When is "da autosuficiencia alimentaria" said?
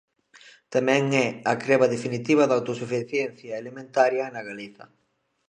2.47-4.25